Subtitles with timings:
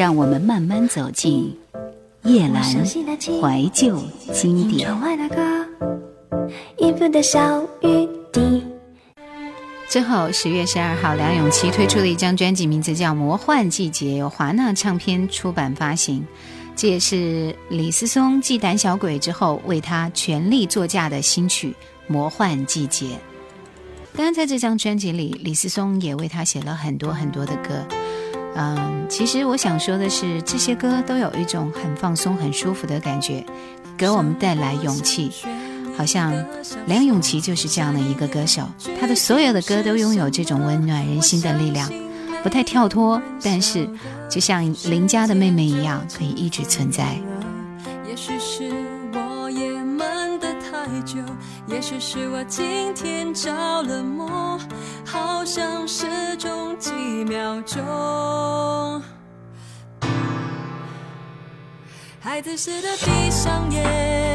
[0.00, 1.54] 让我们慢慢走进
[2.22, 2.64] 叶蓝
[3.38, 4.90] 怀旧经典。
[9.90, 16.26] 之后，十月十二号，梁咏琪推出了一张专辑，名字叫《魔幻季节》，由华纳唱片出版发行。
[16.74, 21.72] 这也是李思松继《胆小鬼》之后为他全力作嫁的新曲
[22.10, 23.04] 《魔幻季节》。
[24.16, 27.86] 当然，在这张专辑里，李思松也为他写了很多很多的歌。
[28.56, 33.44] 嗯，其实我想说的是，这些歌都有一种很放松、很舒服的感觉，
[33.96, 35.30] 给我们带来勇气。
[35.96, 36.32] 好像
[36.86, 38.62] 梁咏琪就是这样的一个歌手，
[38.98, 41.90] 她的所有的歌都拥有这种温暖人心的力量，
[42.42, 43.86] 不太跳脱，但是
[44.28, 47.20] 就像邻家的妹妹一样，可以一直存在。
[51.66, 54.58] 也许是我今天着了魔，
[55.06, 56.92] 好像失钟几
[57.24, 59.00] 秒钟，
[62.20, 64.29] 孩子似的闭上眼。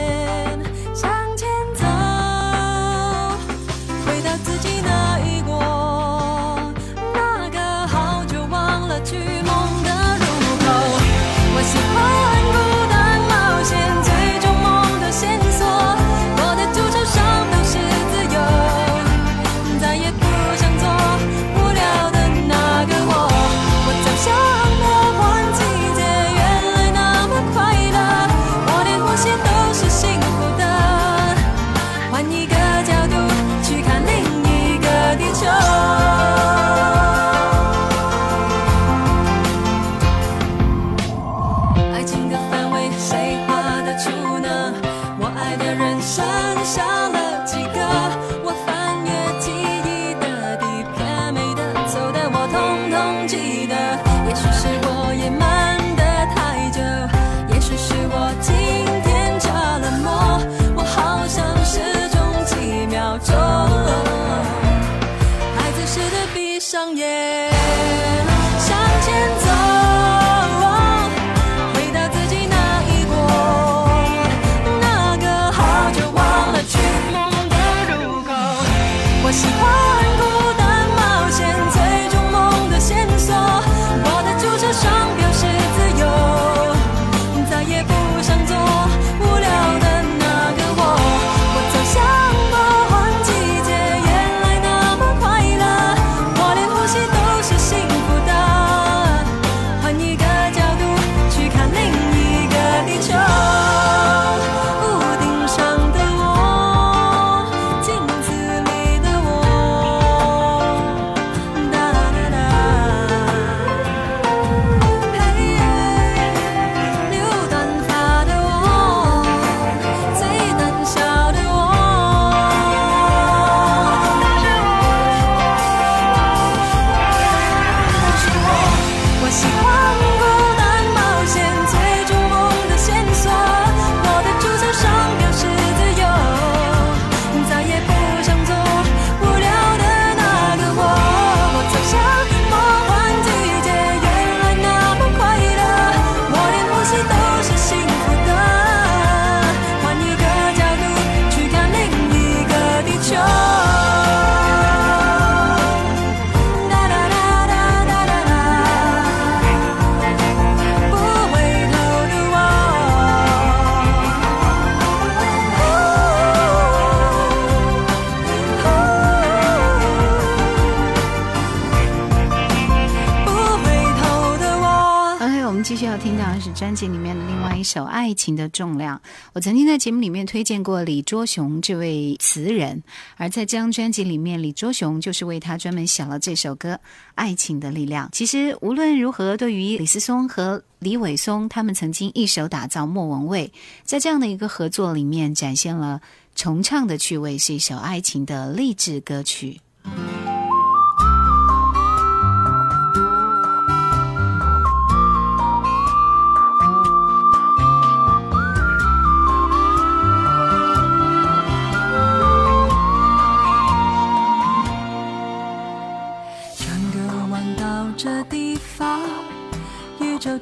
[176.86, 178.97] 里面的另外一首《爱情的重量》，
[179.31, 182.83] 我曾经在节目里面推荐过李卓雄这位词人，
[183.15, 186.74] 而在这张专辑里面，李卓雄就是为他专门写了这首歌
[187.15, 188.07] 《爱情的力量》。
[188.12, 193.53] 其实无论如何，对于李思松和李伟松，他们曾经一手打造莫文蔚，
[193.85, 196.01] 在这样的一个合作里面，展现了
[196.35, 199.61] 重唱的趣味，是一首爱情的励志歌曲。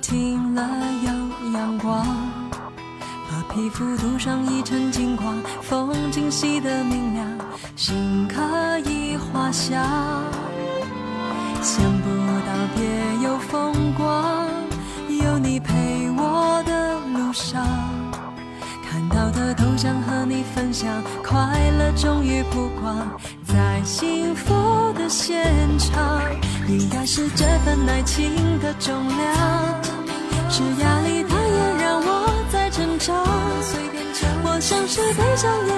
[0.03, 0.61] 晴了
[1.01, 2.05] 有阳光，
[2.91, 7.25] 把皮肤涂上一层金光，风景洗得明亮，
[7.77, 9.71] 心可以滑翔。
[11.61, 14.45] 想不到别有风光，
[15.07, 15.71] 有你陪
[16.17, 17.65] 我的路上，
[18.85, 20.89] 看到的都想和你分享，
[21.25, 23.07] 快乐终于曝光，
[23.47, 24.53] 在幸福
[24.97, 25.45] 的现
[25.79, 26.21] 场，
[26.67, 29.82] 应该是这份爱情的重量。
[30.55, 33.15] 是压力，它也让我在成长。
[34.45, 35.72] 我像是悲伤。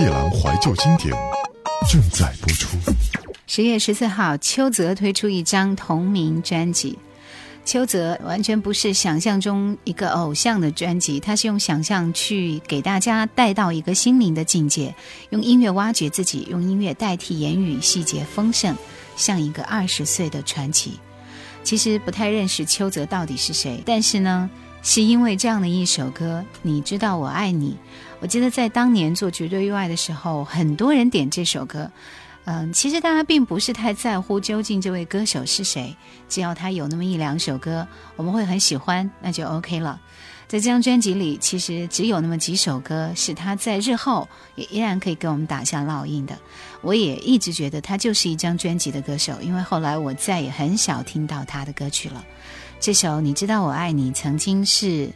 [0.00, 1.10] 夜阑怀旧经典
[1.90, 2.78] 正在播出。
[3.46, 6.98] 十月十四号，邱泽推出一张同名专辑。
[7.66, 14.94] 邱泽完全不是想象中一个偶像的专辑，他是用想象去给大家带到一个心灵的境界，
[15.28, 18.74] 用音乐挖掘自己，用音乐代替言语，细节丰盛，
[19.16, 20.98] 像一个二十岁的传奇。
[21.62, 24.48] 其实不太认识邱泽到底是谁，但是呢。
[24.82, 27.76] 是因为这样的一首歌，你知道我爱你。
[28.18, 31.90] 我记得在当年做《绝对意外》的时候，很多人点这首歌。
[32.46, 35.94] 嗯，其实大家并不是太在乎究竟这位歌手是谁，
[36.30, 40.00] 只要他有那么一两首歌，我们会很喜欢，那就 OK 了。
[40.48, 44.26] 在这张专辑里，其实只有那么几首歌是他在日后
[44.56, 46.36] 也依然可以给我们打下烙印的。
[46.82, 52.24] 我也一直觉得他就是一张专辑的歌手，因为后来我再也很少听到他的歌曲了。
[52.78, 55.10] 这首你知道我爱你曾经是，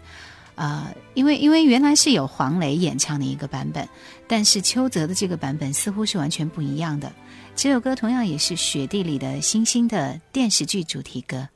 [0.57, 3.89] 呃，因为因为原来是有黄磊演唱的一个版本，
[4.29, 7.11] 但是邱泽的这个版本似乎是完全不一样的。
[7.57, 11.49] 这首歌同样也是《雪地里的星星》的电视剧主题歌。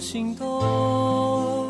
[0.00, 1.68] 心动，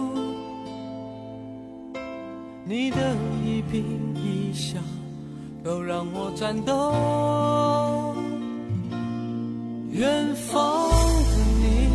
[2.64, 2.96] 你的
[3.44, 3.82] 一颦
[4.14, 4.78] 一笑
[5.64, 8.14] 都让我颤抖。
[9.90, 11.88] 远方的你，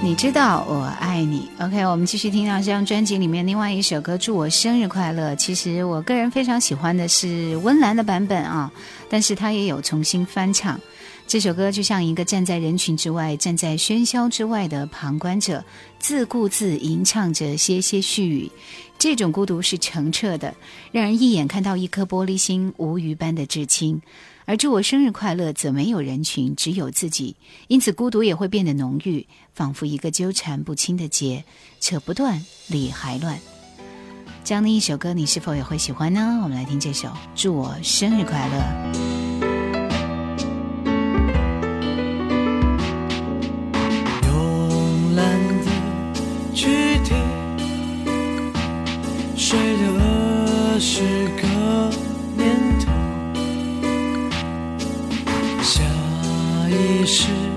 [0.00, 1.50] 你知道我爱你。
[1.60, 5.32] OK，我们继续听到这张专辑里面另外一首歌《祝我生日快乐》。
[5.36, 8.72] 其实我个人非常喜欢的是温岚的版本啊，
[9.10, 10.80] 但是她也有重新翻唱。
[11.28, 15.62] 这首歌就像一个站在人群之外、站在喧嚣之外的旁观者，
[15.98, 18.50] 自顾自吟唱着些些絮语。
[18.98, 20.54] 这种孤独是澄澈的，
[20.90, 24.00] 让人一眼看到一颗玻璃心、无鱼般的至亲。
[24.46, 31.44] 而《祝我生日快乐》则没有人群，只有自己，因此孤独也会变得浓郁，仿佛一个纠缠不清的结，
[31.78, 33.38] 扯不断，理还乱。
[34.44, 36.40] 这样的一首歌，你是否也会喜欢呢？
[36.42, 39.02] 我们来听这首《祝我生日快乐》。
[49.50, 51.00] 睡的是
[51.40, 51.42] 个
[52.36, 52.92] 念头
[55.62, 55.82] 下
[56.68, 57.47] 意识。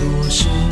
[0.00, 0.71] 我是。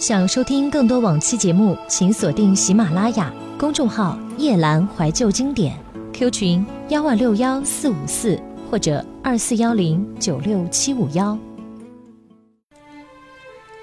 [0.00, 5.76] 想收听更多往期节目，请锁定喜马拉雅公众号“夜兰怀旧经典
[6.12, 11.38] ”，Q 群幺万六幺四五四或者二四幺零九六七五幺。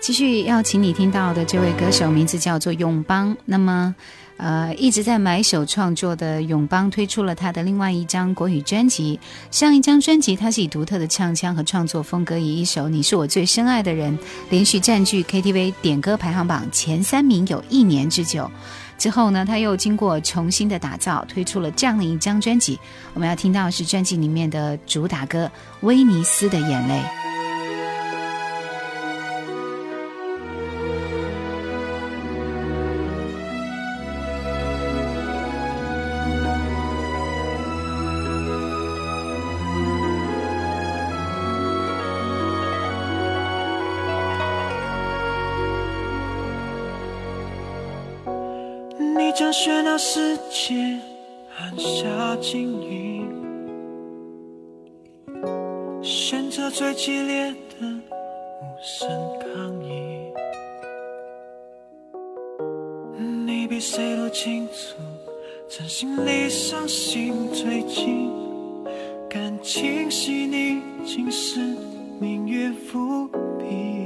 [0.02, 3.94] 继续要请你听到的这位歌手名字叫做永邦，那么，
[4.38, 9.20] 呃，一直在买手创作的永邦推出了他的另外一张国语专辑。
[9.52, 14.18] 上一张专辑，他是以独特的唱腔和创作风格，以一首《你是我最深爱的人》
[14.50, 18.50] 连续占据 KTV 点歌排行榜前三名有一年之久。
[18.98, 22.80] 之后呢，他又经过重新的打造，推出了这样的一张专辑。
[23.14, 25.46] 我们要听到是专辑里面的主打歌
[25.86, 27.02] 《威尼斯的眼泪》。
[49.40, 50.98] 将喧闹世界
[51.58, 53.26] 按下静音，
[56.04, 60.20] 选择最激烈的无声抗议。
[63.46, 64.98] 你比谁都清楚，
[65.70, 68.30] 曾心里伤心最近，
[69.30, 71.62] 感情细腻竟是
[72.20, 73.26] 明月伏
[73.58, 73.99] 笔。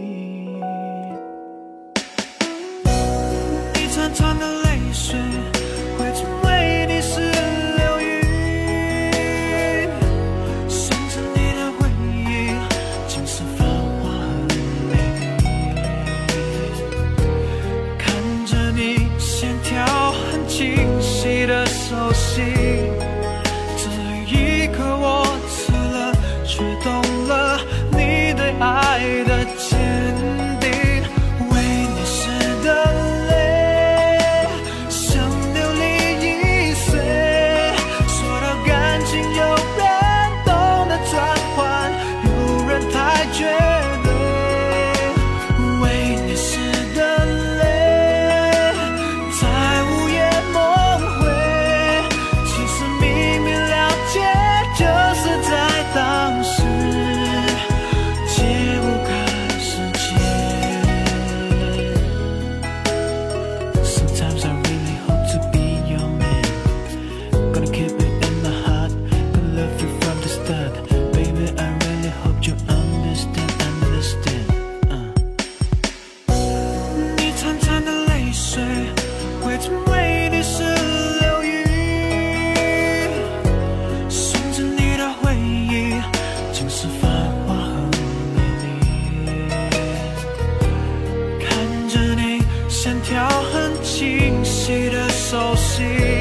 [95.83, 96.12] see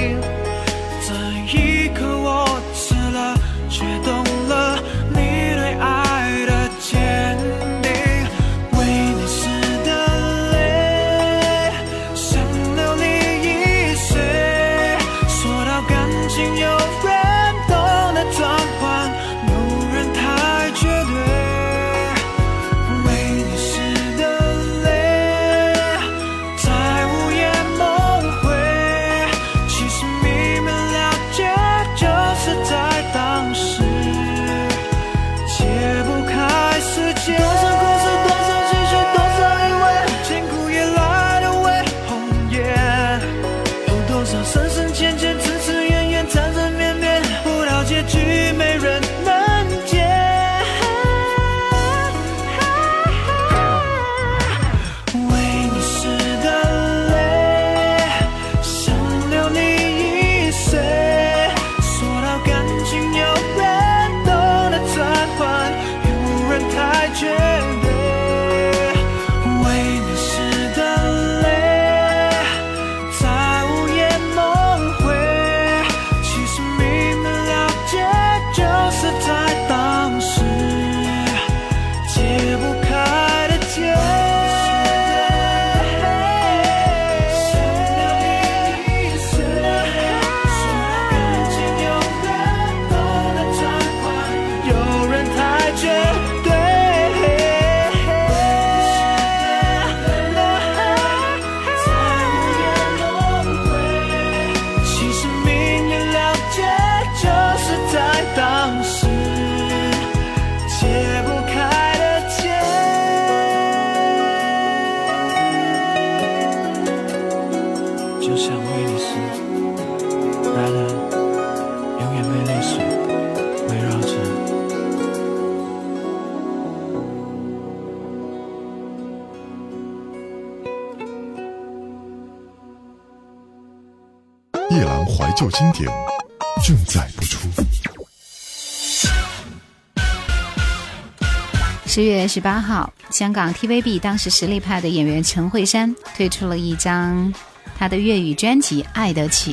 [141.94, 147.30] 十月十八号，香港 TVB 当时实力派的演员陈慧珊推出了一张
[147.78, 149.52] 她的粤语专辑《爱得起》。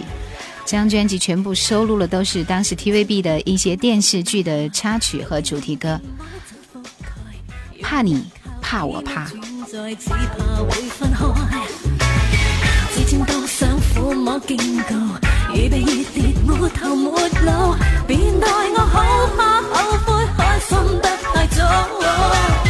[0.65, 5.99] 这张专辑全部收录了都是当时 TVB 的一些电视剧的插曲和主题歌。
[7.82, 8.23] 怕你，
[8.62, 9.28] 怕我，怕。
[21.71, 22.63] oh, oh.
[22.65, 22.68] oh.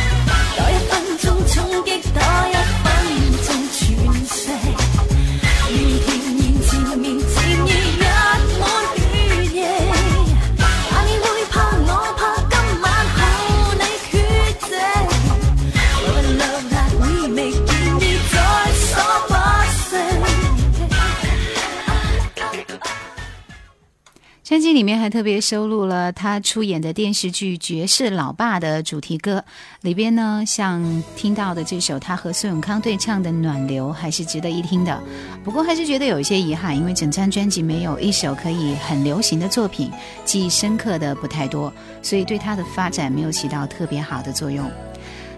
[24.49, 29.45] 专辑里面还特别收录了他出演的电视剧《爵士老爸》的主题歌，
[29.81, 34.99] 里边呢，像听到的这首他和孙永康对唱的《暖流》，还是值得一听的。
[35.43, 39.91] 不过还是觉得有一些遗憾，因为整张专辑没有一首可以很流行的作品，
[40.25, 44.67] 记忆深刻的不太多，所以对他的发展没有起到特别好的作用。